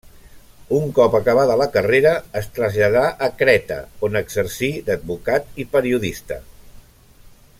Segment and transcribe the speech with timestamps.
[0.77, 6.43] Un cop acabada la carrera es traslladà a Creta on exercí d'advocat i periodista.